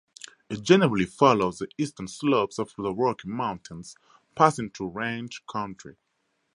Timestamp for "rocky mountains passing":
2.91-4.71